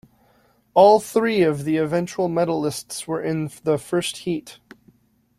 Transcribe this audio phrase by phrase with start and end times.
[0.73, 4.57] All three of the eventual medallists were in the first heat.